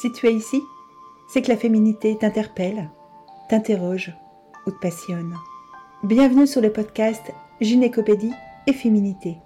[0.00, 0.62] Si tu es ici,
[1.28, 2.88] c'est que la féminité t'interpelle,
[3.50, 4.16] t'interroge
[4.66, 5.36] ou te passionne.
[6.02, 7.20] Bienvenue sur le podcast
[7.60, 8.32] Gynécopédie
[8.66, 9.36] et Féminité.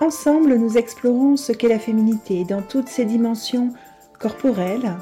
[0.00, 3.72] Ensemble, nous explorons ce qu'est la féminité dans toutes ses dimensions
[4.18, 4.96] corporelles,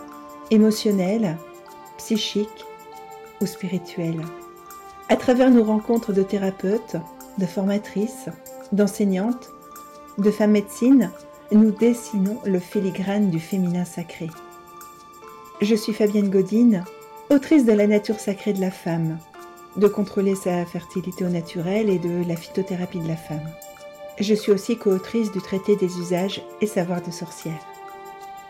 [0.51, 1.39] émotionnelles,
[1.97, 2.67] psychiques
[3.41, 4.21] ou spirituelles.
[5.09, 6.97] À travers nos rencontres de thérapeutes,
[7.39, 8.29] de formatrices,
[8.71, 9.49] d'enseignantes,
[10.19, 11.11] de femmes médecines,
[11.55, 14.29] nous dessinons le filigrane du féminin sacré.
[15.61, 16.85] Je suis Fabienne Godine,
[17.31, 19.19] autrice de La nature sacrée de la femme,
[19.77, 23.49] de contrôler sa fertilité au naturel et de la phytothérapie de la femme.
[24.19, 27.67] Je suis aussi co-autrice du traité des usages et savoirs de sorcière.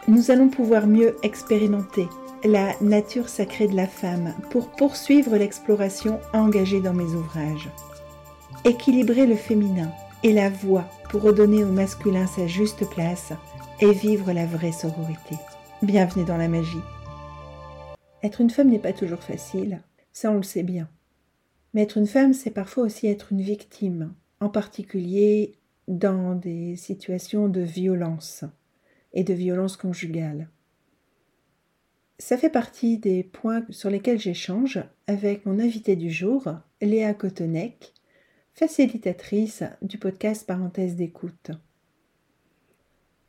[0.09, 2.09] Nous allons pouvoir mieux expérimenter
[2.45, 7.70] la nature sacrée de la femme pour poursuivre l'exploration engagée dans mes ouvrages.
[8.64, 9.91] Équilibrer le féminin
[10.25, 13.33] et la voix pour redonner au masculin sa juste place
[13.81, 15.37] et vivre la vraie sororité.
[15.83, 16.83] Bienvenue dans la magie.
[18.23, 20.89] Être une femme n'est pas toujours facile, ça on le sait bien.
[21.75, 25.56] Mais être une femme, c'est parfois aussi être une victime, en particulier
[25.89, 28.45] dans des situations de violence
[29.12, 30.48] et de violence conjugale.
[32.19, 36.45] Ça fait partie des points sur lesquels j'échange avec mon invité du jour,
[36.81, 37.92] Léa Cotonec,
[38.55, 41.50] facilitatrice du podcast Parenthèse d'écoute.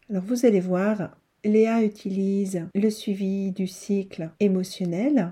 [0.10, 5.32] Alors vous allez voir, Léa utilise le suivi du cycle émotionnel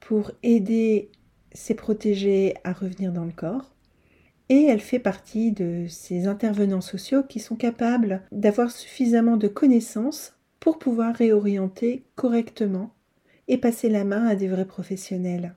[0.00, 1.10] pour aider
[1.52, 3.74] ses protégés à revenir dans le corps.
[4.50, 10.34] Et elle fait partie de ces intervenants sociaux qui sont capables d'avoir suffisamment de connaissances
[10.60, 12.94] pour pouvoir réorienter correctement
[13.48, 15.56] et passer la main à des vrais professionnels.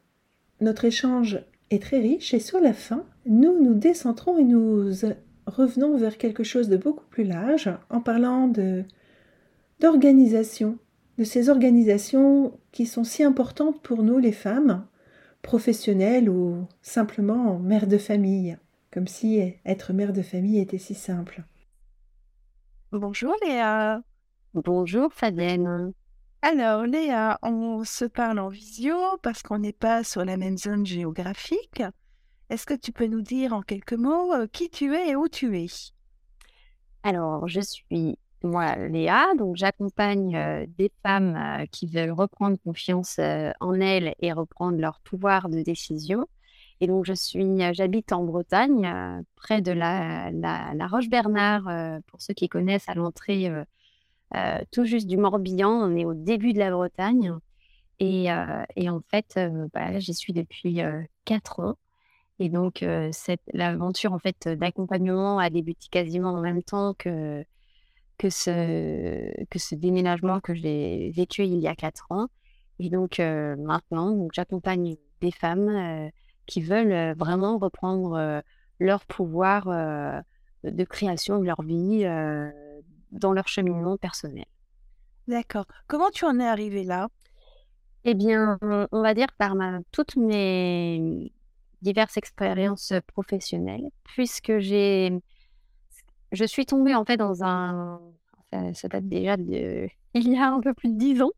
[0.59, 1.39] Notre échange
[1.69, 4.91] est très riche et sur la fin, nous nous décentrons et nous
[5.45, 8.83] revenons vers quelque chose de beaucoup plus large en parlant de
[9.79, 10.77] d'organisation,
[11.17, 14.85] de ces organisations qui sont si importantes pour nous les femmes,
[15.41, 18.57] professionnelles ou simplement mères de famille,
[18.91, 21.43] comme si être mère de famille était si simple.
[22.91, 24.03] Bonjour Léa.
[24.53, 25.93] Bonjour Fabienne.
[26.43, 30.85] Alors Léa, on se parle en visio parce qu'on n'est pas sur la même zone
[30.85, 31.83] géographique.
[32.51, 35.29] Est-ce que tu peux nous dire en quelques mots euh, qui tu es et où
[35.29, 35.67] tu es?
[37.01, 43.19] Alors, je suis moi Léa, donc j'accompagne euh, des femmes euh, qui veulent reprendre confiance
[43.61, 46.27] en elles et reprendre leur pouvoir de décision.
[46.81, 50.29] Et donc, je suis, j'habite en Bretagne, près de la,
[50.89, 53.49] Roche-Bernard, pour ceux qui connaissent, à l'entrée
[54.71, 55.69] tout juste du Morbihan.
[55.69, 57.33] On est au début de la Bretagne.
[57.99, 59.39] Et, euh, en fait,
[59.73, 60.79] bah, j'y suis depuis
[61.23, 61.75] quatre ans.
[62.43, 62.83] Et donc,
[63.53, 67.45] l'aventure en fait, d'accompagnement a débuté quasiment en même temps que,
[68.17, 72.29] que, ce, que ce déménagement que j'ai vécu il y a quatre ans.
[72.79, 76.09] Et donc, maintenant, j'accompagne des femmes
[76.47, 78.41] qui veulent vraiment reprendre
[78.79, 79.67] leur pouvoir
[80.63, 82.03] de création de leur vie
[83.11, 84.45] dans leur cheminement personnel.
[85.27, 85.65] D'accord.
[85.85, 87.07] Comment tu en es arrivée là?
[88.03, 91.31] Eh bien, on va dire par ma, toutes mes
[91.81, 95.11] diverses expériences professionnelles, puisque j'ai,
[96.31, 97.99] je suis tombée en fait dans un,
[98.73, 101.31] ça, date déjà de, il y a un peu plus de dix ans,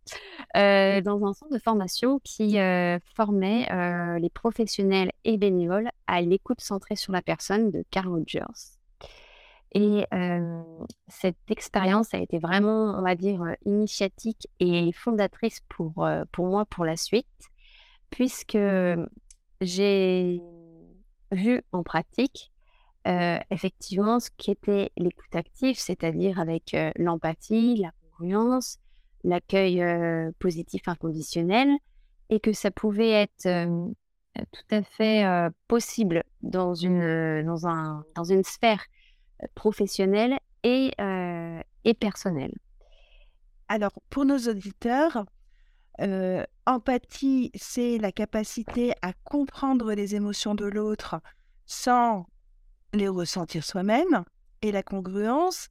[0.57, 6.21] euh, dans un centre de formation qui euh, formait euh, les professionnels et bénévoles à
[6.21, 8.79] l'écoute centrée sur la personne de Carl Rogers.
[9.75, 10.05] Et
[11.07, 16.85] cette expérience a été vraiment, on va dire, initiatique et fondatrice pour, pour moi pour
[16.85, 17.25] la suite,
[18.11, 18.55] puisque
[19.63, 20.41] j'ai
[21.31, 22.51] vu en pratique
[23.06, 28.79] effectivement ce qu'était l'écoute active, c'est-à-dire avec l'empathie, la congruence,
[29.23, 29.84] l'accueil
[30.40, 31.69] positif inconditionnel,
[32.29, 33.68] et que ça pouvait être
[34.52, 35.25] tout à fait
[35.68, 38.85] possible dans une, dans, un, dans une sphère
[39.56, 42.53] professionnelle et, euh, et personnelle.
[43.68, 45.26] Alors, pour nos auditeurs,
[46.01, 51.22] euh, empathie, c'est la capacité à comprendre les émotions de l'autre
[51.66, 52.25] sans
[52.93, 54.23] les ressentir soi-même.
[54.61, 55.69] Et la congruence,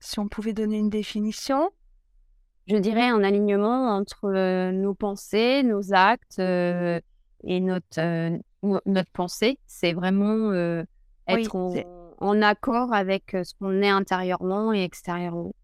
[0.00, 1.70] si on pouvait donner une définition?
[2.66, 9.58] Je dirais un alignement entre euh, nos pensées, nos actes et notre, notre pensée.
[9.66, 10.52] C'est vraiment
[11.26, 11.84] être
[12.18, 15.54] en accord avec ce qu'on est intérieurement et extérieurement.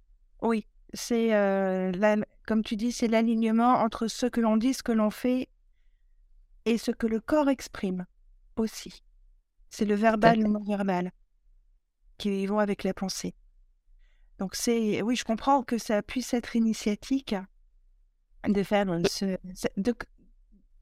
[0.43, 1.31] Oui, c'est
[2.47, 5.49] comme tu dis, c'est l'alignement entre ce que l'on dit, ce que l'on fait
[6.65, 8.07] et ce que le corps exprime
[8.57, 9.03] aussi.
[9.71, 11.13] C'est le verbal et le non-verbal
[12.19, 13.35] qui vont avec la pensée.
[14.39, 17.35] Donc c'est oui, je comprends que ça puisse être initiatique
[18.49, 19.95] de faire, de,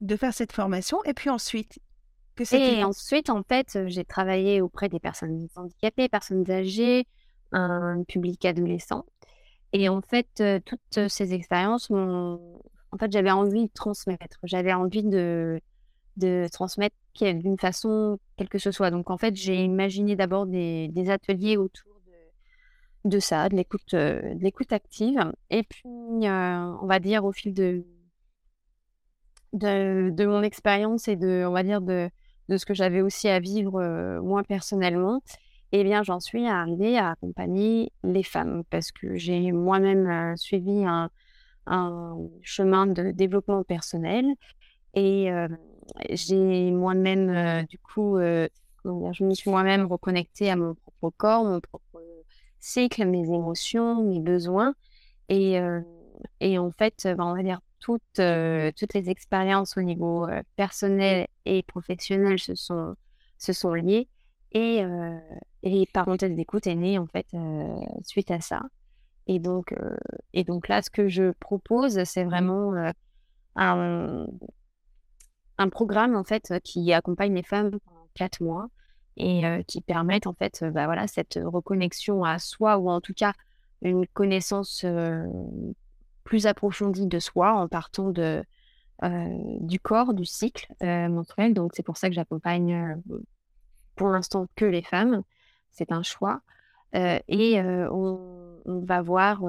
[0.01, 1.03] de, faire cette formation.
[1.03, 1.79] Et puis ensuite,
[2.35, 7.05] que Et ensuite, en fait, j'ai travaillé auprès des personnes handicapées, personnes âgées,
[7.51, 9.05] un public adolescent.
[9.73, 11.89] Et en fait, toutes ces expériences.
[11.91, 14.39] En fait, j'avais envie de transmettre.
[14.43, 15.61] J'avais envie de,
[16.17, 18.91] de transmettre d'une façon, quelle que ce soit.
[18.91, 21.91] Donc, en fait, j'ai imaginé d'abord des, des, ateliers autour
[23.05, 25.31] de, ça, de l'écoute, de l'écoute active.
[25.49, 27.85] Et puis, on va dire, au fil de,
[29.53, 32.09] de, de mon expérience et de, on va dire, de,
[32.47, 35.21] de ce que j'avais aussi à vivre moi personnellement,
[35.71, 41.09] eh bien, j'en suis arrivée à accompagner les femmes parce que j'ai moi-même suivi un,
[42.41, 44.25] chemin de développement personnel
[44.95, 45.29] et
[46.09, 52.01] j'ai moi-même, du coup, je me suis moi-même reconnectée à mon propre corps, mon propre
[52.59, 54.73] cycle, mes émotions, mes besoins.
[55.29, 61.61] Et, en fait, ben, on va dire toutes, toutes les expériences au niveau personnel et
[61.61, 62.95] professionnel se sont,
[63.37, 64.07] se sont liées.
[64.51, 64.83] Et,
[65.63, 67.27] et parenthèse d'écoute est née en fait
[68.03, 68.63] suite à ça.
[69.27, 69.75] Et donc,
[70.33, 72.73] et donc là, ce que je propose, c'est vraiment
[73.55, 74.25] un,
[75.59, 78.69] un, programme en fait qui accompagne les femmes pendant quatre mois
[79.17, 83.33] et qui permettent en fait bah, voilà, cette reconnexion à soi ou en tout cas
[83.83, 84.83] une connaissance
[86.23, 88.43] plus approfondie de soi en partant de,
[89.61, 91.53] du corps, du cycle menstruel.
[91.53, 92.99] Donc c'est pour ça que j'accompagne
[93.99, 95.23] pour l'instant que les femmes.
[95.71, 96.41] C'est un choix.
[96.93, 97.61] et
[97.91, 99.41] on, va voir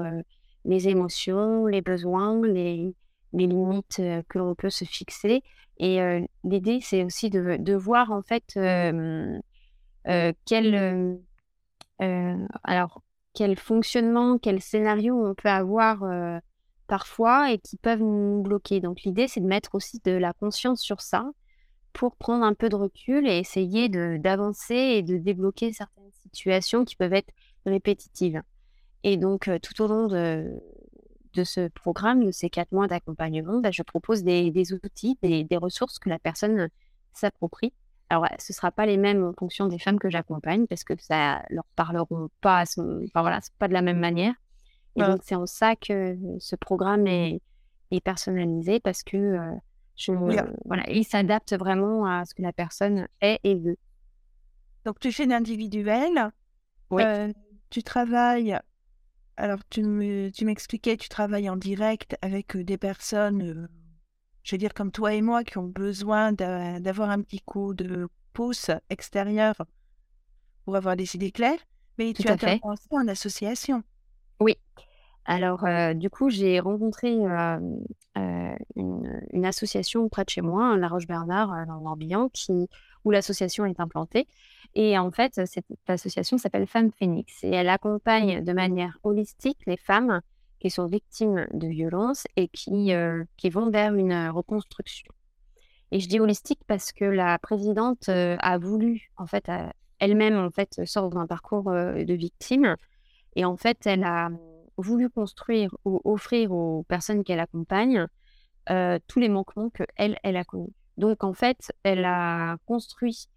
[0.65, 2.93] les émotions, les besoins, les,
[3.33, 5.41] les limites que l'on peut se fixer.
[5.77, 5.99] Et
[6.43, 8.43] l'idée, c'est aussi de, de, voir en fait
[10.45, 11.19] quel,
[12.63, 13.01] alors,
[13.33, 16.03] quel fonctionnement, quel scénario on peut avoir
[16.87, 18.81] parfois et qui peuvent nous bloquer.
[18.81, 21.31] Donc l'idée, c'est de mettre aussi de la conscience sur ça
[21.93, 26.95] pour prendre un peu de recul et essayer d'avancer et de débloquer certaines situations qui
[26.95, 27.31] peuvent être
[27.65, 28.41] répétitives.
[29.03, 30.51] Et donc, euh, tout au long de,
[31.33, 35.43] de, ce programme, de ces quatre mois d'accompagnement, bah, je propose des, des outils, des,
[35.43, 36.69] des, ressources que la personne
[37.13, 37.73] s'approprie.
[38.09, 40.93] Alors, ce ne sera pas les mêmes en fonction des femmes que j'accompagne parce que
[40.99, 44.33] ça leur parleront pas, enfin voilà, pas de la même manière.
[44.97, 47.41] Et donc, c'est en ça que ce programme est,
[47.91, 49.51] est personnalisé parce que euh,
[50.01, 50.11] je,
[50.65, 53.77] voilà, il s'adapte vraiment à ce que la personne est et veut.
[54.85, 56.31] Donc, tu fais l'individuel.
[56.89, 57.03] Oui.
[57.03, 57.31] Euh,
[57.69, 58.57] tu travailles.
[59.37, 63.67] Alors, tu m'expliquais, tu travailles en direct avec des personnes, euh,
[64.43, 68.07] je veux dire, comme toi et moi, qui ont besoin d'avoir un petit coup de
[68.33, 69.55] pouce extérieur
[70.65, 71.59] pour avoir des idées claires.
[71.97, 72.33] Mais tu as
[72.63, 73.83] aussi en association.
[74.39, 74.57] Oui.
[75.25, 75.65] Alors,
[75.95, 77.17] du coup, j'ai rencontré
[78.15, 82.67] une, association près de chez moi, La Roche-Bernard, dans le Morbihan, qui,
[83.05, 84.27] où l'association est implantée.
[84.73, 89.77] Et en fait, cette association s'appelle Femmes Phoenix et elle accompagne de manière holistique les
[89.77, 90.21] femmes
[90.59, 92.93] qui sont victimes de violences et qui,
[93.37, 95.11] qui vont vers une reconstruction.
[95.91, 99.51] Et je dis holistique parce que la présidente a voulu, en fait,
[99.99, 102.75] elle-même, en fait, sort d'un parcours de victime
[103.35, 104.29] et en fait, elle a
[104.77, 108.07] voulu construire ou offrir aux personnes qu'elle accompagne
[108.69, 110.73] euh, tous les manquements qu'elle, elle a connus.
[110.97, 113.27] Donc, en fait, elle a construit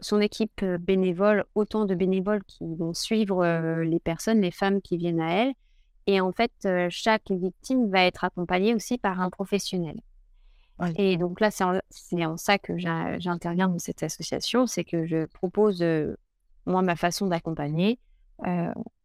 [0.00, 4.82] son équipe euh, bénévole, autant de bénévoles qui vont suivre euh, les personnes, les femmes
[4.82, 5.52] qui viennent à elle.
[6.08, 6.50] Et en fait,
[6.88, 10.00] chaque victime va être accompagnée aussi par un professionnel.
[10.96, 15.80] Et donc là, c'est en, ça que j'interviens dans cette association, c'est que je propose,
[16.66, 18.00] moi, ma façon d'accompagner,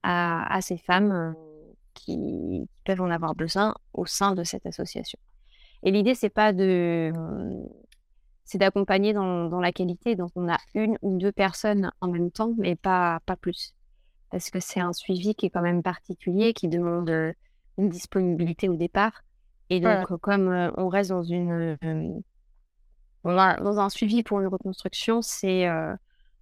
[0.01, 1.35] à, ces femmes
[1.97, 5.19] qui, peuvent en avoir besoin au sein de cette association.
[5.83, 7.11] Et l'idée, c'est pas de,
[8.45, 10.15] c'est d'accompagner dans, dans, la qualité.
[10.15, 13.73] Donc, on a une ou deux personnes en même temps, mais pas, pas plus.
[14.31, 17.33] Parce que c'est un suivi qui est quand même particulier, qui demande euh,
[17.77, 19.23] une disponibilité au départ.
[19.69, 21.77] Et donc, comme on reste dans une,
[23.23, 25.67] dans un suivi pour une reconstruction, c'est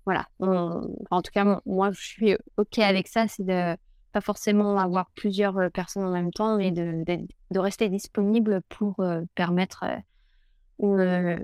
[0.05, 0.27] voilà.
[0.39, 3.27] en tout cas, moi, je suis OK avec ça.
[3.27, 3.75] C'est de
[4.15, 7.03] pas forcément avoir plusieurs euh, personnes en même temps, mais de,
[7.51, 9.83] de, rester disponible pour euh, permettre
[10.81, 11.37] euh,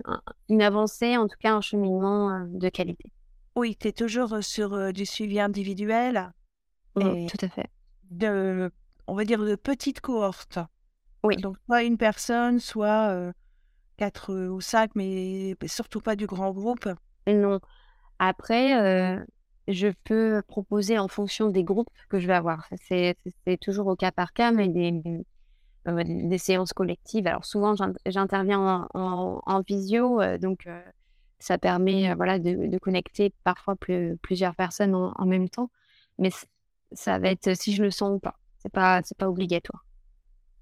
[0.47, 3.11] une, avancée, en tout cas un cheminement de qualité.
[3.57, 6.31] Oui, tu es toujours sur du suivi individuel.
[6.95, 7.67] Mmh, tout à fait.
[8.09, 8.71] De,
[9.05, 10.59] on va dire de petites cohortes.
[11.25, 11.35] Oui.
[11.35, 13.33] Donc, soit une personne, soit
[13.97, 16.87] quatre ou cinq, mais surtout pas du grand groupe.
[17.27, 17.59] Non.
[18.19, 19.21] Après, euh,
[19.67, 22.67] je peux proposer en fonction des groupes que je vais avoir.
[22.87, 23.15] C'est
[23.61, 25.01] toujours au cas par cas, mais des,
[25.85, 27.27] des séances collectives.
[27.27, 27.75] Alors souvent,
[28.05, 30.67] j'interviens en, visio, donc
[31.39, 33.75] ça permet voilà, de, connecter parfois
[34.21, 35.69] plusieurs personnes en, même temps.
[36.17, 36.31] Mais
[36.91, 38.35] ça va être si je le sens ou pas.
[38.59, 39.85] C'est pas, pas obligatoire.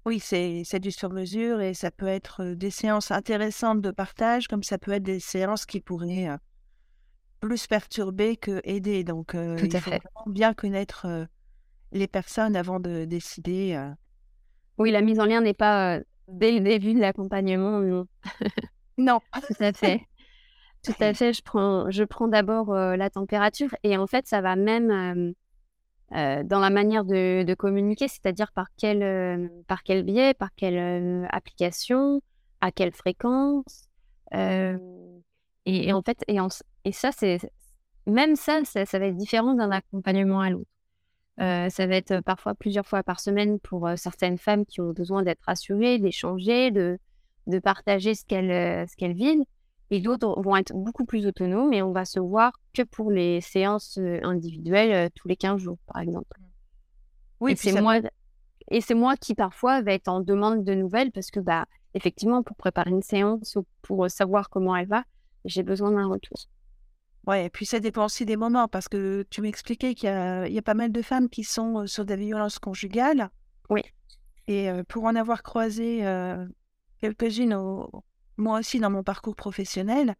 [0.06, 4.62] Oui, c'est, c'est du sur-mesure et ça peut être des séances intéressantes de partage, comme
[4.62, 6.30] ça peut être des séances qui pourraient
[7.40, 9.04] plus perturber que aider.
[9.04, 9.98] Donc, Tout il faut fait.
[9.98, 11.26] vraiment bien connaître
[11.92, 13.90] les personnes avant de décider.
[14.78, 18.06] Oui, la mise en lien n'est pas dès le début de l'accompagnement, non.
[18.98, 19.20] Non.
[19.32, 20.02] Tout à fait.
[20.84, 21.32] Tout à fait.
[21.32, 25.34] Je prends, je prends d'abord la température et en fait, ça va même
[26.10, 32.20] dans la manière de, communiquer, c'est-à-dire par quel, par quel biais, par quelle application,
[32.60, 33.88] à quelle fréquence.
[35.66, 36.38] Et, en fait, et,
[36.84, 37.38] et ça, c'est
[38.06, 40.70] même ça, ça, ça, va être différent d'un accompagnement à l'autre.
[41.38, 45.42] ça va être parfois plusieurs fois par semaine pour certaines femmes qui ont besoin d'être
[45.42, 46.98] rassurées, d'échanger, de,
[47.46, 49.44] de partager ce qu'elles ce qu'elles vivent.
[49.90, 53.40] Et d'autres vont être beaucoup plus autonomes et on va se voir que pour les
[53.40, 56.40] séances individuelles tous les 15 jours, par exemple.
[57.40, 58.00] Oui, et c'est moi,
[58.70, 62.42] et c'est moi qui parfois va être en demande de nouvelles parce que, bah, effectivement,
[62.42, 65.04] pour préparer une séance ou pour savoir comment elle va,
[65.44, 66.36] j'ai besoin d'un retour.
[67.26, 70.58] Ouais, et puis ça dépend aussi des moments parce que tu m'expliquais qu'il y y
[70.58, 73.30] a pas mal de femmes qui sont sur des violences conjugales.
[73.68, 73.82] Oui.
[74.48, 76.02] Et pour en avoir croisé
[77.00, 77.90] quelques-unes au,
[78.36, 80.16] moi aussi dans mon parcours professionnel,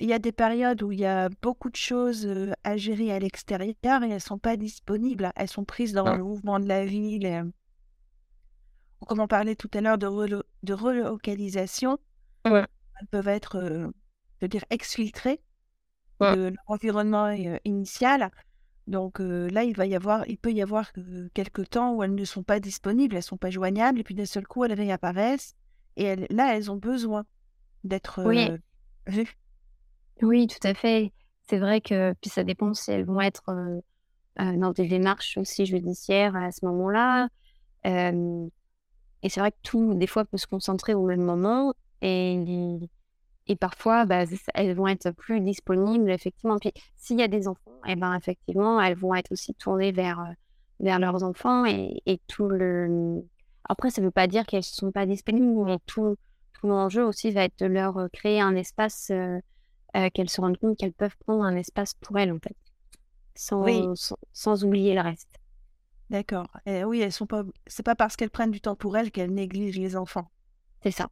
[0.00, 2.28] il y a des périodes où il y a beaucoup de choses
[2.64, 5.30] à gérer à l'extérieur et elles ne sont pas disponibles.
[5.36, 6.16] Elles sont prises dans ah.
[6.16, 7.52] le mouvement de la ville.
[9.06, 11.98] Comme on parlait tout à l'heure de, de relocalisation,
[12.44, 12.66] elles
[13.10, 13.92] peuvent être,
[14.44, 15.40] je dire, exfiltrées
[16.20, 17.30] de l'environnement
[17.64, 18.30] initial.
[18.86, 20.92] Donc là, il va y avoir, il peut y avoir
[21.34, 24.24] quelques temps où elles ne sont pas disponibles, elles sont pas joignables, et puis d'un
[24.24, 25.54] seul coup, elles réapparaissent.
[25.96, 27.24] Et là, elles ont besoin
[27.82, 28.50] d'être oui.
[29.06, 29.36] vues.
[30.22, 31.12] Oui, tout à fait.
[31.48, 33.44] C'est vrai que puis ça dépend si elles vont être
[34.38, 37.28] dans des démarches aussi judiciaires à ce moment-là.
[37.84, 41.74] et c'est vrai que tout, des fois, peut se concentrer au même moment.
[42.02, 42.78] Et,
[43.46, 44.24] et parfois, bah,
[44.54, 46.58] elles vont être plus disponibles, effectivement.
[46.58, 49.92] Puis s'il y a des enfants, et eh ben, effectivement, elles vont être aussi tournées
[49.92, 50.32] vers,
[50.80, 51.66] vers leurs enfants.
[51.66, 53.22] Et, et tout le...
[53.68, 56.16] Après, ça ne veut pas dire qu'elles ne sont pas disponibles, mais tout,
[56.62, 59.12] l'enjeu aussi va être de leur créer un espace,
[60.14, 62.56] qu'elles se rendent compte qu'elles peuvent prendre un espace pour elles, en fait,
[63.34, 63.66] sans,
[64.32, 65.28] sans, oublier le reste.
[66.10, 66.48] D'accord.
[66.66, 67.44] Oui, elles sont pas.
[67.66, 70.30] C'est pas parce qu'elles prennent du temps pour elles qu'elles négligent les enfants.
[70.82, 71.08] C'est ça.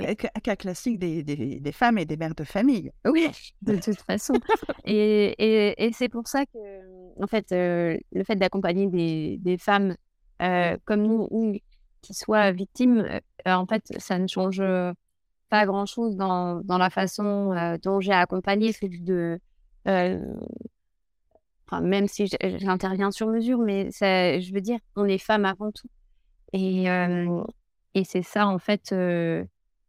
[0.00, 2.90] Cas classique des, des, des, femmes et des mères de famille.
[3.06, 3.28] Oui,
[3.62, 4.34] de toute façon.
[4.84, 9.96] et, et, et c'est pour ça que, en fait, le fait d'accompagner des, des femmes
[10.84, 11.28] comme nous,
[12.02, 13.06] qui soient victimes,
[13.46, 14.62] en fait, ça ne change
[15.48, 18.72] pas grand-chose dans, dans, la façon dont j'ai accompagné.
[18.72, 19.40] C'est de,
[19.84, 22.26] enfin, même si
[22.58, 25.88] j'interviens sur mesure, mais ça, je veux dire, on est femme avant tout.
[26.52, 26.84] Et,
[27.94, 28.94] et c'est ça, en fait,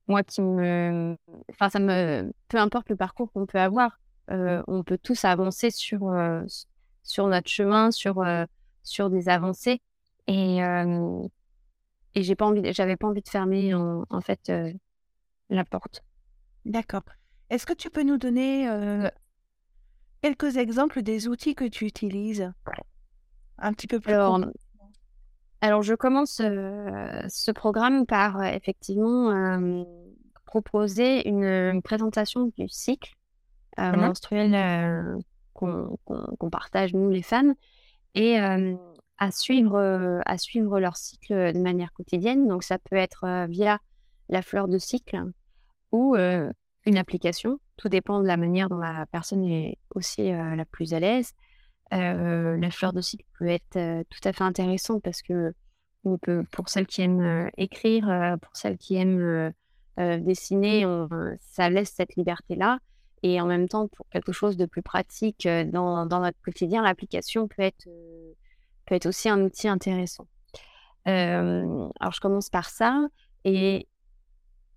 [0.08, 1.18] moi qui me,
[1.52, 6.12] enfin, ça me, peu importe le parcours qu'on peut avoir, on peut tous avancer sur
[7.04, 8.24] sur notre chemin, sur
[8.84, 9.82] sur des avancées.
[10.28, 10.62] Et
[12.16, 14.72] et j'ai pas envie, j'avais pas envie de fermer en, en fait euh,
[15.50, 16.02] la porte.
[16.64, 17.04] D'accord.
[17.50, 19.10] Est-ce que tu peux nous donner euh,
[20.22, 22.52] quelques exemples des outils que tu utilises?
[23.58, 24.14] Un petit peu plus.
[24.14, 24.40] Alors,
[25.66, 29.86] alors je commence euh, ce programme par effectivement
[30.46, 33.14] proposer une, présentation du cycle
[33.78, 35.18] mmh menstruel
[35.54, 37.56] qu'on partage nous les femmes
[38.14, 42.48] et à suivre, à suivre leur cycle de manière quotidienne.
[42.48, 43.80] Donc, ça peut être via
[44.30, 45.24] la fleur de cycle
[45.92, 47.60] ou une application.
[47.76, 51.34] Tout dépend de la manière dont la personne est aussi la plus à l'aise.
[51.92, 55.54] La fleur de cycle peut être tout à fait intéressante parce que
[56.04, 59.52] on peut, pour celles qui aiment écrire, pour celles qui aiment
[59.98, 60.86] dessiner,
[61.40, 62.80] ça laisse cette liberté-là.
[63.24, 67.48] Et en même temps, pour quelque chose de plus pratique dans, dans notre quotidien, l'application
[67.48, 67.88] peut être
[68.86, 70.28] peut être aussi un outil intéressant.
[71.06, 73.08] alors, je commence par ça.
[73.44, 73.88] Et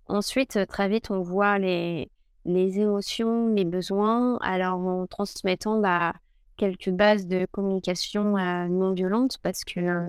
[0.07, 2.11] ensuite, très vite, on voit les,
[2.45, 6.13] les émotions, les besoins, alors en transmettant bah,
[6.59, 8.35] quelques bases de communication
[8.67, 10.07] non violente parce que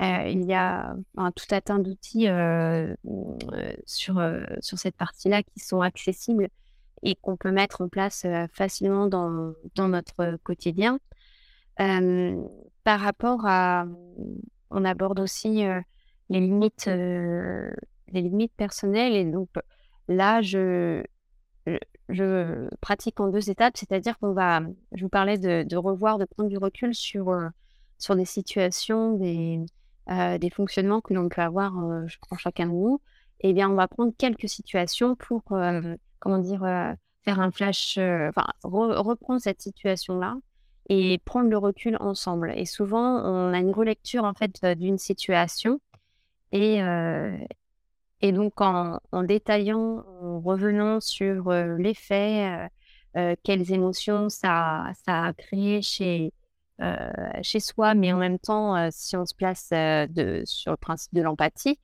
[0.00, 2.28] il y a tout un tas d'outils
[3.84, 4.22] sur,
[4.60, 6.48] sur cette partie-là qui sont accessibles
[7.02, 10.98] et qu'on peut mettre en place facilement dans, dans notre quotidien
[11.76, 13.86] par rapport à,
[14.70, 15.64] on aborde aussi
[16.30, 19.14] les limites, les limites personnelles.
[19.14, 19.48] Et donc
[20.08, 21.02] là, je,
[22.12, 24.60] je, pratique en deux étapes, c'est-à-dire qu'on va,
[24.92, 27.36] je vous parlais de, revoir, de prendre du recul sur,
[27.98, 29.60] sur des situations, des,
[30.38, 31.72] des fonctionnements que l'on peut avoir,
[32.06, 33.00] je prends chacun de nous.
[33.40, 35.42] Eh bien, on va prendre quelques situations pour,
[36.20, 36.60] comment dire,
[37.24, 40.36] faire un flash, enfin, reprendre cette situation-là
[40.88, 42.52] et prendre le recul ensemble.
[42.56, 45.80] Et souvent, on a une relecture en fait d'une situation
[46.52, 47.36] et, euh,
[48.20, 52.70] et donc en, détaillant, en revenant sur les faits,
[53.42, 56.32] quelles émotions ça, a créé chez,
[57.42, 61.22] chez soi, mais en même temps, si on se place de, sur le principe de
[61.22, 61.78] l'empathie,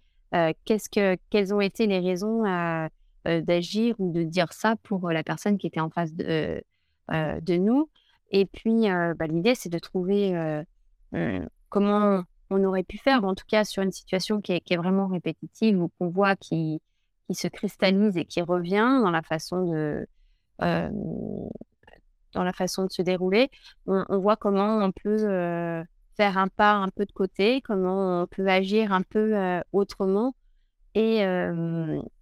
[0.64, 2.43] qu'est-ce que, quelles ont été les raisons
[3.25, 6.62] d'agir ou de dire ça pour la personne qui était en face de,
[7.11, 7.90] de nous?
[8.31, 10.62] Et puis, bah, l'idée, c'est de trouver
[11.69, 15.83] comment on aurait pu faire, en tout cas sur une situation qui est, vraiment répétitive
[15.83, 16.81] ou qu'on voit qui,
[17.28, 20.06] qui se cristallise et qui revient dans la façon de,
[20.58, 23.50] dans la façon de se dérouler.
[23.87, 25.85] On, voit comment on peut
[26.16, 29.35] faire un pas un peu de côté, comment on peut agir un peu
[29.73, 30.35] autrement.
[30.94, 31.20] Et,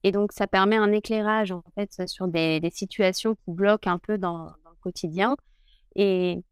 [0.03, 3.99] et, donc, ça permet un éclairage en fait sur des, des situations qui bloquent un
[3.99, 5.37] peu dans, le quotidien
[5.97, 6.43] et,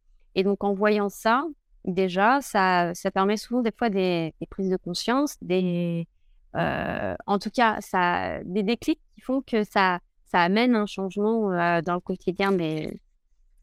[0.42, 1.44] donc, en voyant ça,
[1.84, 6.08] déjà, ça, ça permet souvent des fois des, prises de conscience, des,
[6.56, 11.52] euh, en tout cas, ça, des déclics qui font que ça, ça amène un changement
[11.52, 13.00] euh, dans le quotidien des,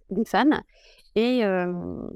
[0.09, 0.61] des femmes.
[1.15, 2.07] Et, euh,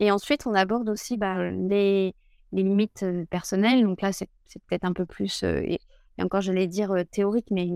[0.00, 2.14] et ensuite, on aborde aussi bah, les,
[2.52, 3.82] les, limites personnelles.
[3.82, 4.28] Donc là, c'est
[4.66, 5.80] peut-être un peu plus, et,
[6.20, 7.68] encore, je vais dire théorique, mais,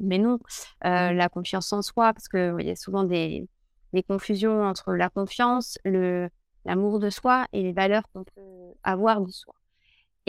[0.00, 0.38] mais non,
[0.82, 3.48] la confiance en soi, parce qu'il y a souvent des,
[3.92, 9.30] les confusions entre la confiance, l'amour de soi et les valeurs qu'on peut avoir de
[9.30, 9.54] soi.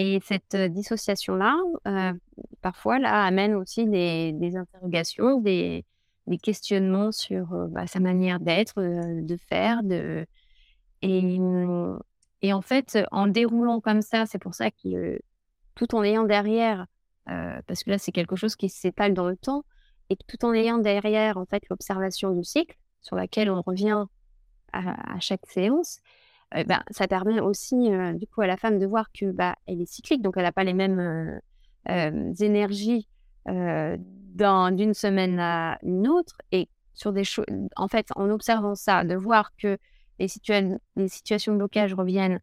[0.01, 2.13] Et cette dissociation-là, euh,
[2.61, 5.83] parfois, là, amène aussi des, des interrogations, des,
[6.25, 9.83] des, questionnements sur euh, bah, sa manière d'être, de faire.
[9.83, 10.25] De...
[11.01, 11.37] Et,
[12.41, 15.19] et, en fait, en déroulant comme ça, c'est pour ça que
[15.75, 16.85] tout en ayant derrière,
[17.25, 19.65] parce que là, c'est quelque chose qui s'étale dans le temps,
[20.09, 24.05] et tout en ayant derrière, en fait, l'observation du cycle, sur laquelle on revient
[24.71, 25.99] à, chaque séance,
[26.55, 29.55] eh ben, ça permet aussi euh, du coup à la femme de voir que bah,
[29.67, 31.39] elle est cyclique, donc elle n'a pas les mêmes euh,
[31.89, 33.07] euh, énergies
[33.45, 36.37] d'une semaine à une autre.
[36.51, 39.77] Et sur des choses, en fait, en observant ça, de voir que
[40.19, 40.27] les,
[40.95, 42.39] les situations de blocage reviennent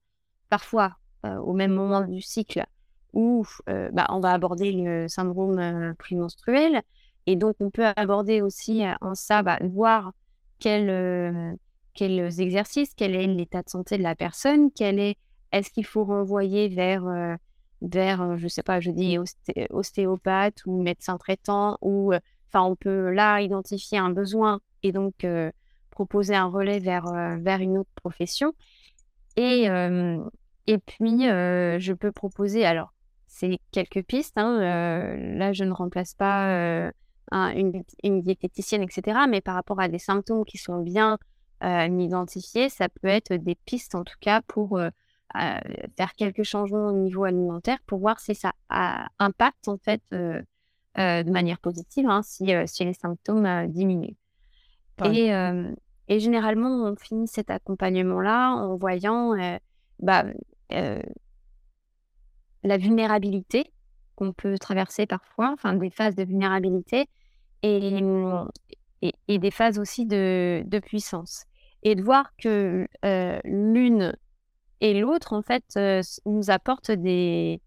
[0.48, 2.64] parfois au même moment du cycle
[3.12, 6.82] où bah, on va aborder le syndrome prémenstruel.
[7.26, 10.12] Et donc, on peut aborder aussi en ça, bah, voir
[10.58, 11.52] quels, euh,
[11.96, 15.16] quels exercices, quel est l'état de santé de la personne, quel est,
[15.52, 17.34] est-ce qu'il faut renvoyer vers, euh,
[17.82, 19.18] vers, euh, je sais pas, je dis
[19.70, 22.12] ostéopathe ou médecin traitant, ou,
[22.48, 25.26] enfin, on peut là identifier un besoin et donc
[25.90, 27.06] proposer un relais vers,
[27.40, 28.52] vers une autre profession.
[29.36, 29.64] Et,
[30.66, 32.92] et puis, je peux proposer, alors,
[33.26, 34.58] c'est quelques pistes, hein,
[35.16, 36.92] là, je ne remplace pas
[37.32, 39.20] une, une, diététicienne, etc.
[39.28, 41.18] Mais par rapport à des symptômes qui sont bien
[41.64, 44.90] euh, identifiés, ça peut être des pistes en tout cas pour euh,
[45.36, 45.58] euh,
[45.96, 51.30] faire quelques changements au niveau alimentaire pour voir si ça a, impacte en fait de
[51.30, 54.16] manière positive, hein, si, si, les symptômes diminuent.
[55.04, 55.30] Et,
[56.08, 59.34] et, généralement, on finit cet accompagnement-là en voyant
[59.98, 60.24] bah,
[60.70, 63.72] la vulnérabilité
[64.14, 67.08] qu'on peut traverser parfois, enfin des phases de vulnérabilité
[67.62, 68.00] et,
[69.28, 71.44] et, des phases aussi de, de, puissance.
[71.82, 72.86] Et de voir que
[73.44, 74.16] l'une
[74.80, 75.78] et l'autre, en fait,
[76.26, 77.60] nous apportent des,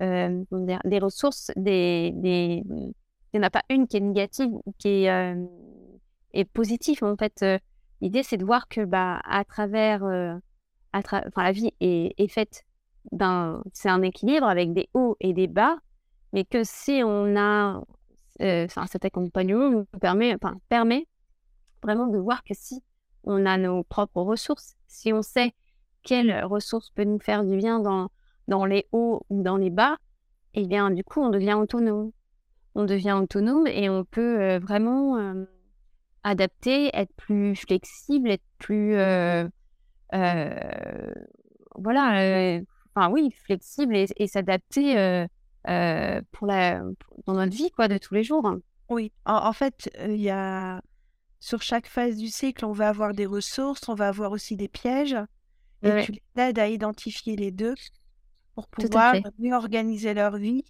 [0.00, 2.62] des ressources, des, des...
[2.66, 2.94] il
[3.34, 5.36] n'y en a pas une qui est négative ou qui est,
[6.32, 7.04] est positive.
[7.04, 7.44] En fait,
[8.00, 10.38] l'idée, c'est de voir que bah, à travers, à
[10.92, 12.64] enfin, la vie est, est faite
[13.12, 15.76] d'un, c'est un équilibre avec des hauts et des bas,
[16.32, 17.82] mais que si on a
[18.40, 20.56] euh, cet accompagnement permet, enfin,
[21.82, 22.82] vraiment de voir que si
[23.24, 25.52] on a nos propres ressources, si on sait
[26.02, 28.10] quelle ressource peut nous faire du bien dans,
[28.48, 29.96] dans les hauts ou dans les bas,
[30.54, 32.12] et eh bien du coup on devient autonome.
[32.74, 35.44] On devient autonome et on peut euh, vraiment euh,
[36.22, 38.94] adapter, être plus flexible, être plus
[41.78, 42.60] voilà,
[42.94, 45.26] enfin oui, flexible et s'adapter
[45.68, 46.82] euh, pour la,
[47.26, 48.56] dans notre vie quoi, de tous les jours.
[48.88, 50.80] Oui, en, fait, il y a
[51.40, 54.68] sur chaque phase du cycle, on va avoir des ressources, on va avoir aussi des
[54.68, 55.16] pièges.
[55.82, 57.74] Et tu aides à identifier les deux
[58.54, 60.64] pour pouvoir mieux organiser leur vie,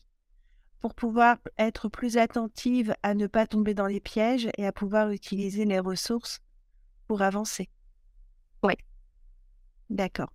[0.81, 5.11] pour pouvoir être plus attentive à ne pas tomber dans les pièges et à pouvoir
[5.11, 6.41] utiliser les ressources
[7.07, 7.69] pour avancer.
[8.63, 8.75] Oui.
[9.89, 10.33] D'accord.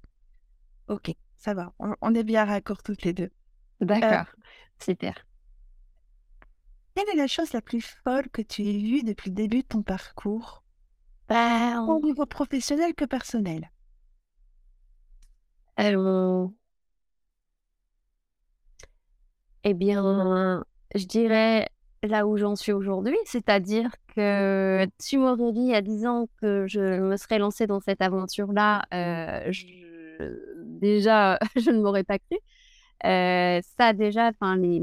[0.88, 1.74] Ok, ça va.
[1.80, 3.30] On, est bien raccord toutes les deux.
[3.82, 4.28] D'accord.
[4.28, 4.42] Euh,
[4.80, 5.14] Super.
[6.96, 9.68] Quelle est la chose la plus folle que tu aies vue depuis le début de
[9.68, 10.64] ton parcours?
[11.28, 13.70] Bah, Au niveau professionnel que personnel
[19.64, 20.64] eh bien,
[20.96, 21.68] je dirais
[22.04, 26.80] là où j'en suis aujourd'hui, c'est-à-dire que tu m'aurais dit a 10 ans que je
[27.00, 29.52] me serais lancée dans cette aventure-là, euh,
[30.66, 32.38] déjà, je ne m'aurais pas cru.
[33.06, 34.82] Euh, ça, déjà, enfin, les,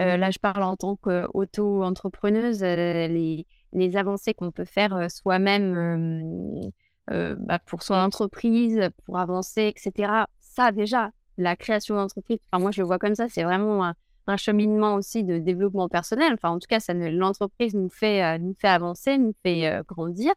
[0.00, 6.70] euh, là, je parle en tant qu'auto-entrepreneuse, les, les, avancées qu'on peut faire soi-même
[7.08, 10.24] bah, pour son entreprise, pour avancer, etc.
[10.40, 13.94] Ça, déjà, la création d'entreprise, enfin, moi, je le vois comme ça, c'est vraiment
[14.26, 16.32] un cheminement aussi de développement personnel.
[16.34, 19.82] Enfin, en tout cas, ça l'entreprise nous fait euh, nous fait avancer, nous fait euh,
[19.86, 20.32] grandir.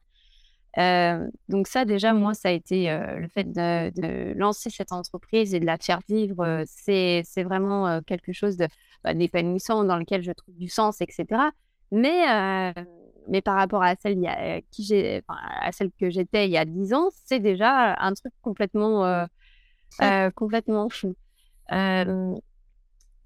[0.77, 5.59] Euh, donc ça, déjà, moi, ça a été le fait de, lancer cette entreprise et
[5.59, 6.63] de la faire vivre.
[6.67, 8.57] c'est c'est vraiment quelque chose
[9.03, 11.25] bah, d'épanouissant dans lequel je trouve du sens, etc.
[11.91, 12.73] Mais
[13.29, 14.17] mais par rapport à celle,
[14.71, 18.33] qui j'ai, à celle que j'étais il y a dix ans, c'est déjà un truc
[18.41, 19.27] complètement,
[20.35, 21.15] complètement fou.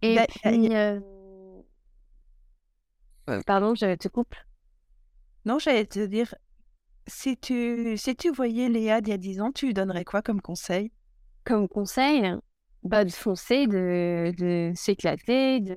[0.01, 0.69] Et puis,
[3.45, 4.35] pardon, je te coupe.
[5.45, 6.33] Non, j'allais te dire,
[7.07, 10.21] si tu, si tu voyais Léa d'il y a 10 ans, tu lui donnerais quoi
[10.21, 10.91] comme conseil?
[11.43, 12.23] Comme conseil,
[12.83, 15.75] bah, de foncer, de, de s'éclater, de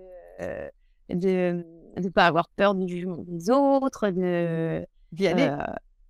[1.10, 1.64] de
[2.00, 5.54] ne pas avoir peur du jugement des autres, de d'y aller?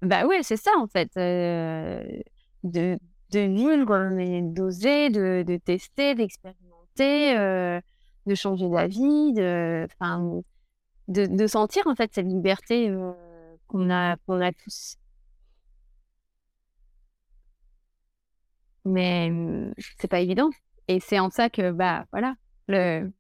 [0.03, 2.99] bah ouais, c'est ça en fait, de
[3.31, 7.81] de vivre, d'oser, de, de tester, d'expérimenter
[8.27, 9.87] de changer d'avis, de,
[11.09, 13.13] de, de sentir en fait cette liberté euh,
[13.67, 14.97] qu'on a, qu'on a tous.
[18.85, 20.51] Mais mmh, c'est pas évident.
[20.89, 22.35] Et c'est en ça que, bah voilà,
[22.69, 23.11] le,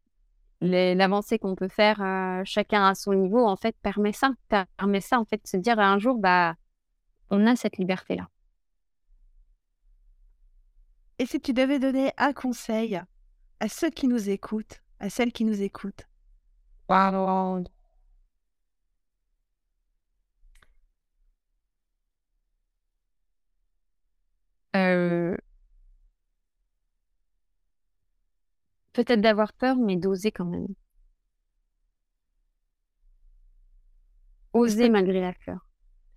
[0.60, 4.32] l'avancée qu'on peut faire euh, chacun à son niveau, en fait, permet ça.
[4.76, 6.54] Permet ça, en fait, de se dire un jour, bah,
[7.30, 8.28] on a cette liberté-là.
[11.18, 13.00] Et si tu devais donner un conseil
[13.60, 16.08] à ceux qui nous écoutent à celles qui nous écoutent?
[24.76, 25.36] Euh,
[28.94, 30.68] peut-être d'avoir peur, mais d'oser quand même.
[34.54, 35.58] Oser malgré la peur.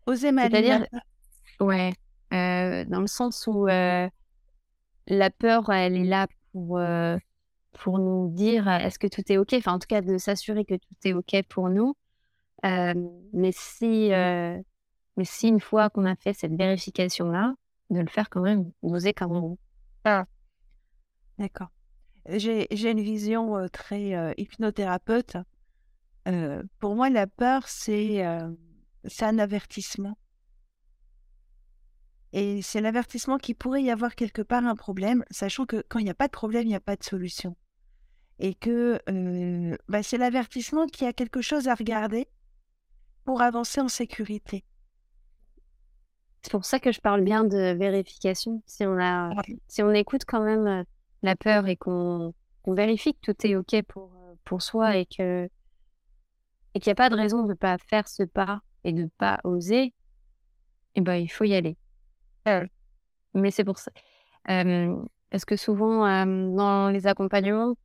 [0.06, 1.02] Oser malgré la peur.
[1.60, 1.92] Ouais,
[2.34, 4.08] euh, dans le sens où euh,
[5.08, 6.80] la peur, elle est là pour
[7.74, 10.76] pour nous dire est-ce que tout est OK, enfin en tout cas de s'assurer que
[10.76, 11.96] tout est OK pour nous.
[12.64, 17.54] mais, si, mais si une fois qu'on a fait cette vérification-là,
[17.90, 19.56] de le faire quand même, d'oser quand même.
[20.04, 20.26] Ah.
[21.38, 21.70] D'accord.
[22.30, 25.38] J'ai une vision très hypnothérapeute.
[26.80, 30.18] pour moi, la peur, c'est un avertissement.
[32.34, 36.04] Et c'est l'avertissement qu'il pourrait y avoir quelque part un problème, sachant que quand il
[36.04, 37.56] n'y a pas de problème, il n'y a pas de solution
[38.40, 39.00] et que
[39.88, 42.28] bah, c'est l'avertissement qu'il y a quelque chose à regarder
[43.26, 44.64] pour avancer en sécurité.
[46.42, 48.62] C'est pour ça que je parle bien de vérification.
[48.66, 49.32] Si on, a,
[49.68, 50.86] si on écoute quand même
[51.24, 52.34] la peur et qu'on
[52.66, 54.12] vérifie que tout est OK pour,
[54.44, 55.50] pour soi et que
[56.74, 59.04] et qu'il n'y a pas de raison de ne pas faire ce pas et de
[59.04, 59.94] ne pas oser,
[60.96, 61.76] eh ben, il faut y aller.
[63.34, 63.92] Mais c'est pour ça.
[64.46, 67.76] parce que souvent, dans les accompagnements,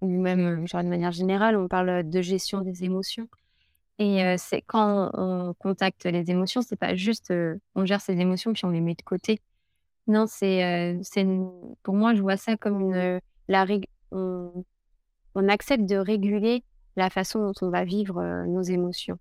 [0.00, 3.28] ou même genre de manière générale, on parle de gestion des émotions.
[3.98, 7.32] Et c'est quand on contacte les émotions, c'est pas juste
[7.74, 9.42] on gère ses émotions puis on les met de côté.
[10.06, 11.26] Non, c'est c'est
[11.82, 13.66] pour moi je vois ça comme une la
[14.12, 14.64] on,
[15.34, 16.64] on, accepte de réguler
[16.96, 19.18] la façon dont on va vivre nos émotions.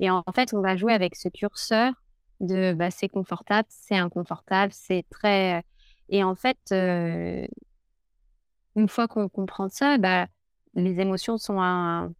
[0.00, 1.92] Et en, fait, on va jouer avec ce curseur
[2.40, 5.62] de bah, c'est confortable, c'est inconfortable, c'est très
[6.08, 6.58] et en fait
[8.76, 10.26] une fois qu'on comprend ça, bah,
[10.74, 12.12] les émotions sont un,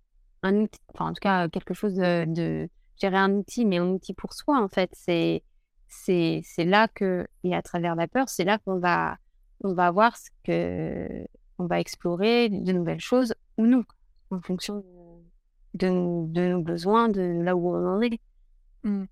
[0.42, 2.68] un outil, enfin en tout cas quelque chose de, de
[3.00, 4.90] gérer un outil, mais un outil pour soi en fait.
[4.92, 5.42] C'est
[5.92, 9.16] c'est là que et à travers la peur, c'est là qu'on va
[9.62, 11.26] on va voir ce que
[11.58, 13.84] on va explorer de nouvelles choses ou non
[14.30, 14.84] en fonction
[15.74, 18.18] de, de, nos besoins, de là où on en est.
[18.82, 19.04] Mmh.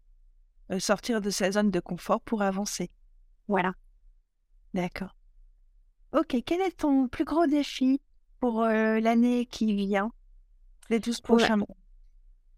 [0.73, 2.91] Euh, sortir de sa zone de confort pour avancer.
[3.49, 3.75] Voilà.
[4.73, 5.15] D'accord.
[6.13, 8.01] Ok, quel est ton plus gros défi
[8.41, 10.11] pour l'année qui vient,
[10.89, 11.77] les 12 prochains mois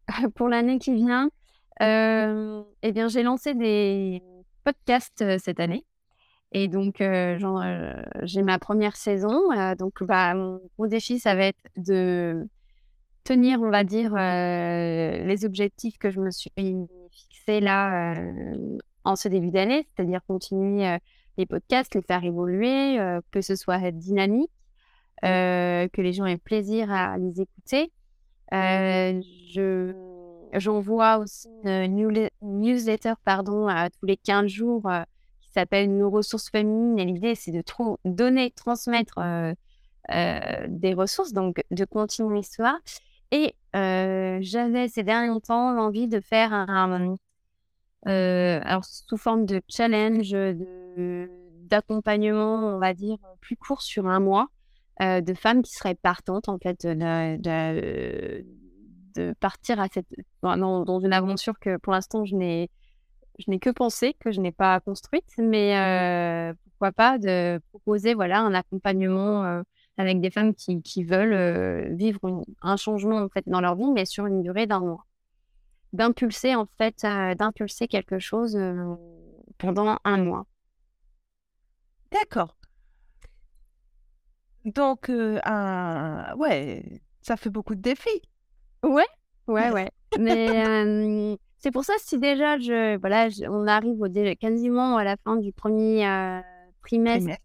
[0.37, 1.31] Pour l'année qui vient,
[1.81, 4.23] eh bien, j'ai lancé des
[4.65, 5.85] podcasts cette année.
[6.53, 9.41] Et donc, j'ai ma première saison.
[9.79, 12.47] donc, bah, mon gros défi, ça va être de
[13.25, 16.51] tenir, on va dire, les objectifs que je me suis
[17.11, 18.15] fixés là
[19.05, 20.99] en ce début d'année, c'est-à-dire continuer
[21.39, 22.99] les podcasts, les faire évoluer,
[23.31, 24.51] que ce soit dynamique,
[25.23, 27.93] que les gens aient plaisir à les écouter.
[28.51, 30.12] je
[30.53, 34.83] j'envoie aussi une newsletter pardon, tous les 15 jours
[35.41, 36.99] qui s'appelle Nos ressources féminines.
[36.99, 37.63] Et l'idée, c'est de
[38.05, 39.19] donner, transmettre
[40.09, 42.79] des ressources, donc de continuer l'histoire.
[43.31, 47.17] Et j'avais ces derniers temps l'envie de faire un,
[48.05, 50.37] alors sous forme de challenge,
[51.69, 54.49] d'accompagnement, on va dire, plus court sur un mois,
[55.01, 58.45] de femmes qui seraient partantes en fait de, de,
[59.41, 60.07] partir à cette,
[60.43, 62.71] dans, dans, une aventure que pour l'instant je n'ai
[63.39, 68.41] je n'ai que pensé, que je n'ai pas construite, mais pourquoi pas de proposer voilà
[68.41, 69.63] un accompagnement
[69.97, 74.05] avec des femmes qui, qui veulent vivre un changement en fait dans leur vie, mais
[74.05, 75.07] sur une durée d'un mois.
[75.93, 78.59] D'impulser en fait, d'impulser quelque chose
[79.59, 80.47] pendant un mois.
[82.13, 82.57] D'accord.
[84.65, 86.35] Donc, un...
[86.37, 88.23] ouais, ça fait beaucoup de défis.
[88.83, 89.07] Ouais,
[89.47, 89.91] ouais, ouais.
[90.19, 94.09] Mais c'est pour ça, si déjà, je, voilà, on arrive au,
[94.41, 96.03] quasiment à la fin du premier
[96.83, 97.43] trimestre, trimestre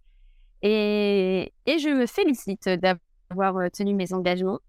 [0.64, 4.60] et, je me félicite d'avoir tenu mes engagements.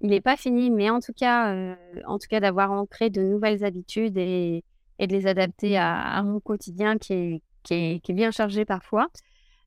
[0.00, 1.74] Il n'est pas fini, mais en tout cas, euh,
[2.06, 4.64] en tout cas d'avoir ancré de nouvelles habitudes et,
[4.98, 9.08] de les adapter à, mon quotidien qui est, qui est, bien chargé parfois.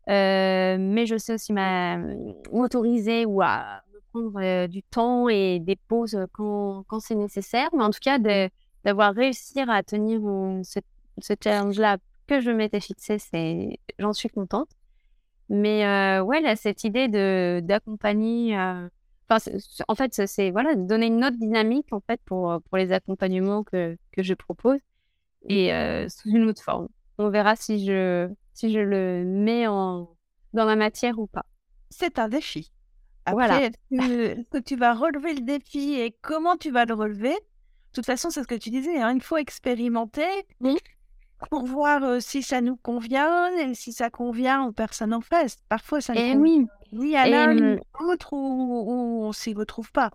[0.07, 3.81] Mais je sais aussi m'autoriser ou à
[4.67, 7.69] du temps et des pauses quand, quand c'est nécessaire.
[7.73, 8.17] Mais en tout cas,
[8.83, 10.19] d'avoir réussi à tenir
[10.63, 10.79] ce,
[11.21, 11.97] ce challenge-là
[12.27, 13.17] que je m'étais fixé,
[13.99, 14.69] j'en suis contente.
[15.49, 18.87] Mais euh, ouais, là, cette idée de d'accompagner, euh,
[19.87, 23.63] en fait, c'est voilà, de donner une autre dynamique en fait pour, pour les accompagnements
[23.63, 24.79] que, que je propose
[25.47, 25.69] et
[26.09, 26.87] sous une autre forme.
[27.17, 30.09] On verra si je, si je le mets en,
[30.53, 31.45] dans ma matière ou pas.
[31.89, 32.71] C'est un défi.
[33.25, 33.63] Après, voilà.
[33.63, 37.33] est-ce que, tu vas relever le défi et comment tu vas le relever?
[37.33, 40.27] De toute façon, c'est ce que tu disais, hein, il faut expérimenter.
[41.49, 45.57] Pour voir si ça nous convient et si ça convient aux personnes en face.
[45.69, 46.65] Parfois, ça ne eh oui.
[46.93, 50.11] ni à l'un ni à l'autre ou, on ne s'y retrouve pas.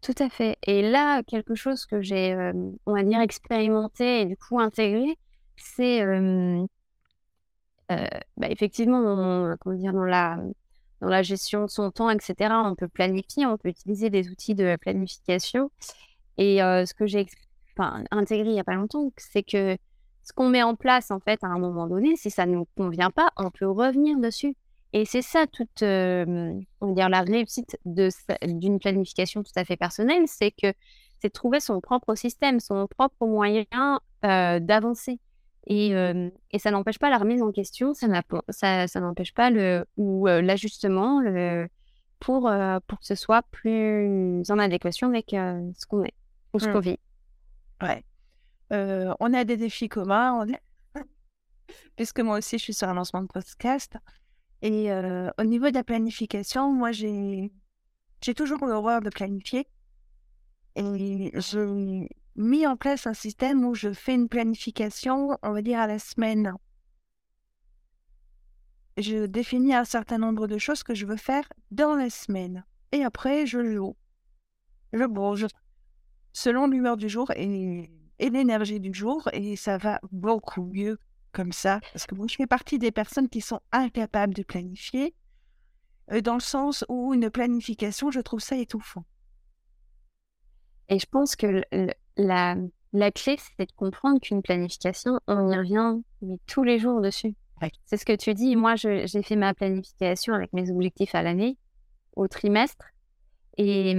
[0.00, 0.56] Tout à fait.
[0.66, 2.52] Et là, quelque chose que j'ai,
[2.86, 5.18] on va dire, expérimenté et du coup intégré,
[5.56, 6.04] c'est
[7.88, 10.38] bah, effectivement, comment dire, dans la,
[11.00, 14.54] dans la gestion de son temps, etc., on peut planifier, on peut utiliser des outils
[14.54, 15.70] de planification.
[16.38, 17.26] Et ce que j'ai
[18.10, 19.76] intégré il n'y a pas longtemps, c'est que
[20.22, 22.66] ce qu'on met en place, en fait, à un moment donné, si ça ne nous
[22.76, 24.54] convient pas, on peut revenir dessus.
[24.92, 30.24] Et c'est ça toute, on va dire, la réussite d'une planification tout à fait personnelle,
[30.26, 30.72] c'est que
[31.20, 33.64] c'est trouver son propre système, son propre moyen
[34.22, 35.18] d'avancer.
[35.66, 35.90] Et,
[36.50, 38.06] et, ça n'empêche pas la remise en question, ça,
[38.48, 41.22] ça, ça n'empêche pas le ou l'ajustement
[42.18, 42.50] pour,
[42.86, 46.14] pour que ce soit plus en adéquation avec ce qu'on est
[46.54, 46.72] ou ce mmh.
[46.72, 46.98] qu'on vit.
[47.82, 48.04] Ouais.
[49.20, 50.46] On a des défis communs,
[51.96, 53.96] puisque moi aussi je suis sur un lancement de podcast.
[54.62, 57.52] Et au niveau de la planification, moi j'ai
[58.22, 59.66] j'ai toujours l'horreur de planifier.
[60.76, 62.08] Et j'ai
[62.40, 65.98] mis en place un système où je fais une planification, on va dire à la
[65.98, 66.54] semaine.
[68.96, 72.64] Je définis un certain nombre de choses que je veux faire dans la semaine.
[72.92, 73.96] Et après, je joue.
[74.92, 75.46] Je bouge
[76.32, 80.98] selon l'humeur du jour et et l'énergie du jour et ça va beaucoup mieux
[81.32, 81.80] comme ça.
[81.92, 85.14] Parce que moi, je fais partie des personnes qui sont incapables de planifier,
[86.12, 89.04] euh, dans le sens où une planification, je trouve ça étouffant.
[90.88, 91.62] Et je pense que
[92.16, 92.56] la,
[92.92, 97.34] la clé, c'est de comprendre qu'une planification, on y revient mais tous les jours dessus.
[97.84, 98.56] C'est ce que tu dis.
[98.56, 101.58] Moi, j'ai fait ma planification avec mes objectifs à l'année,
[102.16, 102.86] au trimestre.
[103.58, 103.94] Et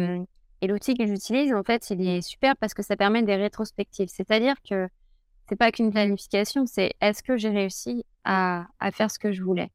[0.61, 4.09] et l'outil que j'utilise, en fait, il est super parce que ça permet des rétrospectives.
[4.09, 4.87] C'est-à-dire que
[5.49, 9.41] c'est pas qu'une planification, c'est est-ce que j'ai réussi à, à, faire ce que je
[9.41, 9.71] voulais?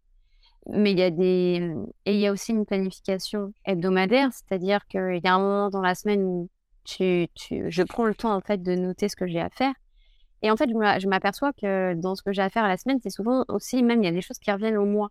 [0.72, 1.74] Mais il y a des
[2.06, 5.80] et il y a aussi une planification hebdomadaire, c'est-à-dire qu'il y a un moment dans
[5.80, 6.48] la semaine où
[6.86, 9.74] tu, tu, je prends le temps en fait de noter ce que j'ai à faire.
[10.42, 12.98] Et en fait, je m'aperçois que dans ce que j'ai à faire à la semaine,
[13.02, 15.10] c'est souvent aussi même il y a des choses qui reviennent au mois.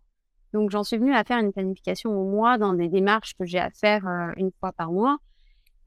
[0.54, 3.60] Donc, j'en suis venue à faire une planification au mois dans des démarches que j'ai
[3.60, 5.18] à faire euh, une fois par mois.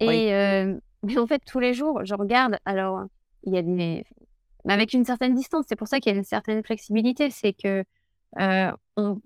[0.01, 2.59] Et euh, mais en fait, tous les jours, je regarde.
[2.65, 3.05] Alors,
[3.45, 4.05] il y a des.
[4.69, 7.31] Avec une certaine distance, c'est pour ça qu'il y a une certaine flexibilité.
[7.31, 7.85] C'est que
[8.39, 9.21] euh, on,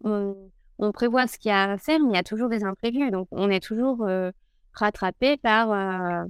[0.78, 3.10] on, prévoit ce qu'il y a à faire, mais il y a toujours des imprévus.
[3.10, 4.06] Donc, on est toujours
[4.74, 5.68] rattrapé par,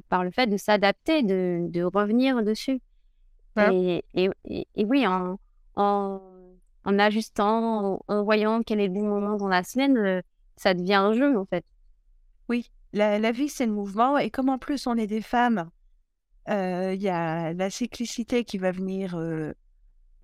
[0.09, 2.81] par le fait de s'adapter, de, de, revenir dessus.
[3.57, 5.39] Et, et, et, oui, en,
[5.77, 6.21] en,
[6.85, 10.23] en ajustant, en, voyant quel est le bon moment dans la semaine, euh,
[10.57, 11.65] ça devient un jeu en fait.
[12.49, 15.71] Oui, la, la vie c'est le mouvement et comme en plus on est des femmes,
[16.49, 19.53] euh, il y a la cyclicité qui va venir euh,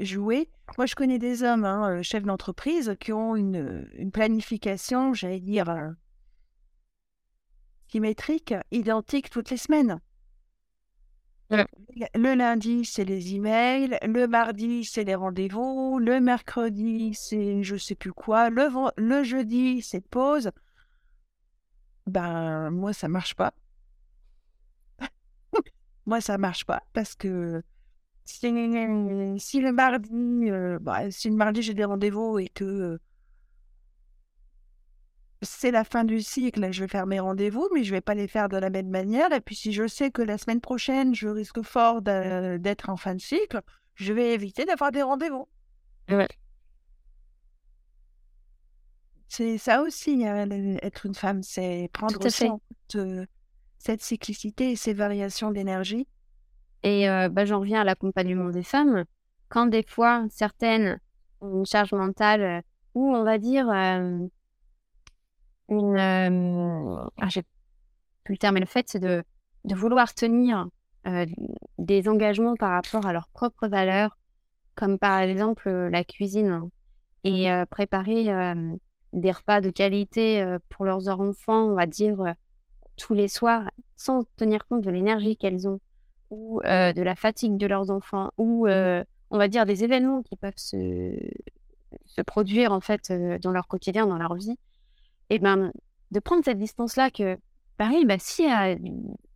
[0.00, 0.50] jouer.
[0.76, 5.94] Moi je connais des hommes, hein, chefs d'entreprise, qui ont une, une planification, j'allais dire,
[7.90, 10.01] symétrique, identique toutes les semaines.
[11.51, 13.98] Le lundi, c'est les emails.
[14.03, 15.98] Le mardi, c'est les rendez-vous.
[15.98, 18.51] Le mercredi, c'est je sais plus quoi.
[18.51, 20.51] Le, le jeudi, c'est pause.
[22.07, 23.55] Ben, moi, ça marche pas.
[26.07, 27.62] moi, ça marche pas parce que
[28.24, 32.98] si, le mardi, euh, bah, si le mardi, j'ai des rendez-vous et que
[35.42, 38.29] c'est la fin du cycle, je vais faire mes rendez-vous, mais je vais pas les
[38.29, 39.33] faire de la même manière.
[39.33, 43.14] Et puis si je sais que la semaine prochaine, je risque fort d'être en fin
[43.14, 43.61] de cycle,
[43.94, 45.48] je vais éviter d'avoir des rendez-vous.
[49.29, 50.48] C'est ça aussi, hein,
[50.83, 53.29] être une femme, c'est prendre en compte
[53.79, 56.09] cette cyclicité et ces variations d'énergie.
[56.83, 59.05] Et euh, bah, j'en reviens à l'accompagnement des femmes.
[59.48, 60.98] Quand des fois, certaines
[61.40, 62.61] ont une charge mentale, euh,
[62.94, 64.27] ou on va dire, euh,
[65.68, 65.96] une.
[65.96, 67.42] Euh, ah, j'ai
[68.24, 69.24] plus le terme, mais le fait, c'est de,
[69.64, 70.68] de, vouloir tenir
[71.07, 71.26] euh,
[71.78, 74.16] des engagements par rapport à leurs propres valeurs,
[74.74, 76.68] comme par exemple euh, la cuisine,
[77.24, 78.54] et mmh préparer
[79.12, 82.35] des repas de qualité pour leurs enfants, on va dire,
[82.96, 85.81] tous les soirs, sans tenir compte de l'énergie qu'elles ont,
[86.31, 90.37] ou de la fatigue de leurs enfants, ou mmh on va dire des événements qui
[90.37, 91.12] peuvent se,
[92.07, 94.57] se produire en fait dans leur quotidien, dans leur vie
[95.31, 95.73] et ben
[96.11, 97.38] de prendre cette distance-là que,
[97.77, 98.47] pareil, bah, si,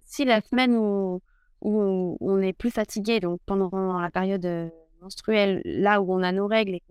[0.05, 1.20] si la semaine où,
[1.61, 4.68] où on est plus fatigué, donc pendant la période euh,
[5.00, 6.83] menstruelle, là où on a nos règles, et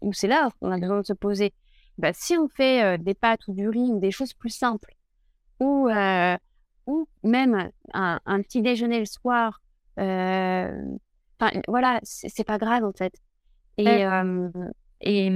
[0.00, 1.52] où c'est là qu'on a besoin de se poser,
[1.98, 4.94] bah, si on fait euh, des pâtes ou du riz ou des choses plus simples,
[5.60, 6.36] ou, euh,
[6.86, 9.62] ou même un, un, petit déjeuner le soir,
[9.96, 13.14] enfin voilà, c'est pas grave en fait.
[13.78, 14.04] Et,
[15.00, 15.30] et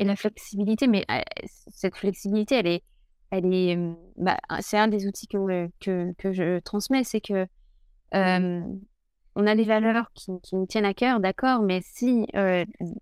[0.00, 1.04] et la flexibilité, mais
[1.46, 2.82] cette flexibilité, elle est,
[3.30, 3.78] elle est,
[4.16, 7.46] bah, c'est un des outils que, que, que je transmets, c'est que
[8.12, 12.26] on a des valeurs qui, qui nous tiennent à cœur, d'accord, mais si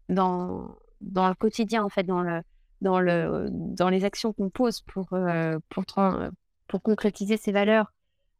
[0.08, 2.42] dans, dans le quotidien, en fait, dans, le,
[2.80, 5.08] dans, le, dans les actions qu'on pose pour,
[5.68, 5.84] pour,
[6.66, 7.92] pour concrétiser ces valeurs,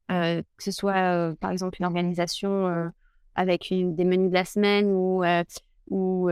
[0.08, 2.90] que ce soit par exemple une organisation
[3.36, 5.22] avec une, des menus de la semaine ou,
[5.90, 6.28] ou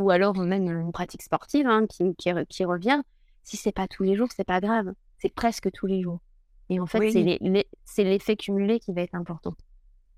[0.00, 3.02] ou alors même une pratique sportive hein, qui, qui, revient.
[3.42, 4.92] Si c'est pas tous les jours, c'est pas grave.
[5.18, 6.20] C'est presque tous les jours.
[6.68, 7.10] Et en fait,
[7.84, 9.54] c'est l'effet cumulé qui va être important.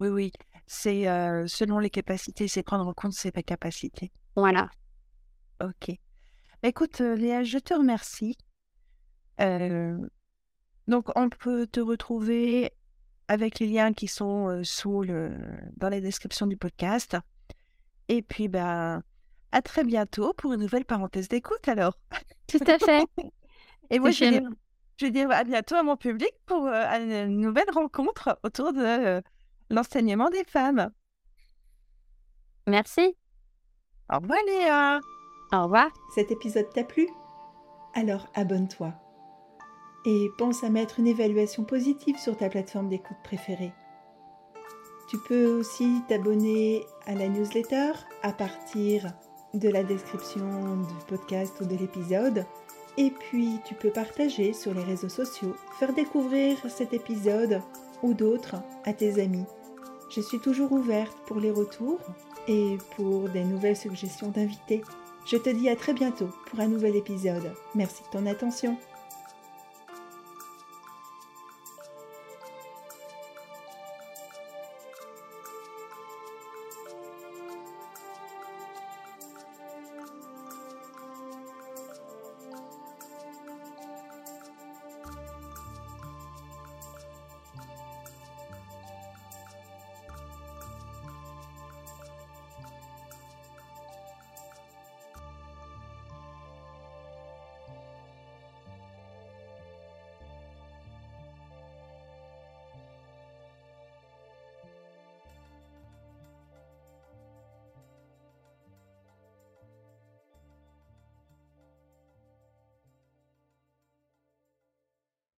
[0.01, 0.33] Oui, oui.
[0.67, 4.13] C'est euh, selon les capacités, c'est prendre en compte ses capacités.
[4.37, 4.71] Voilà.
[5.63, 5.97] Ok.
[6.63, 8.37] Bah, écoute, euh, Léa, je te remercie.
[9.41, 9.97] Euh,
[10.87, 12.73] donc, on peut te retrouver
[13.29, 15.37] avec les liens qui sont sous le,
[15.77, 17.17] dans la description du podcast.
[18.09, 19.03] Et puis, ben,
[19.53, 21.97] à très bientôt pour une nouvelle parenthèse d'écoute alors.
[22.49, 23.05] Tout à fait.
[23.91, 28.39] Et moi, je vais, dire, à bientôt à mon public pour euh, une nouvelle rencontre
[28.43, 29.21] autour de euh,
[29.71, 30.91] l'enseignement des femmes.
[32.67, 33.15] Merci.
[34.11, 35.01] Au revoir Léa.
[35.53, 35.91] Au revoir.
[36.15, 37.09] Cet épisode t'a plu?
[37.95, 38.95] Alors abonne-toi.
[40.07, 43.73] Et pense à mettre une évaluation positive sur ta plateforme d'écoute préférée.
[45.09, 49.13] Tu peux aussi t'abonner à la newsletter à partir
[49.55, 52.45] de la description du podcast ou de l'épisode.
[52.99, 57.61] Et puis tu peux partager sur les réseaux sociaux, faire découvrir cet épisode
[58.03, 59.47] ou d'autres à tes amis.
[60.11, 62.01] Je suis toujours ouverte pour les retours
[62.49, 64.83] et pour des nouvelles suggestions d'invités.
[65.25, 67.53] Je te dis à très bientôt pour un nouvel épisode.
[67.75, 68.77] Merci de ton attention.